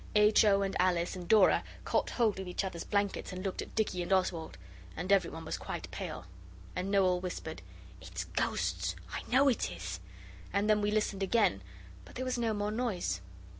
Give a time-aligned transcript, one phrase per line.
[0.15, 0.43] H.
[0.45, 0.63] O.
[0.63, 4.11] and Alice and Dora caught hold of each other's blankets and looked at Dicky and
[4.11, 4.57] Oswald,
[4.97, 6.25] and every one was quite pale.
[6.75, 7.61] And Noel whispered
[8.01, 9.99] 'It's ghosts, I know it is'
[10.51, 11.61] and then we listened again,
[12.03, 13.21] but there was no more noise.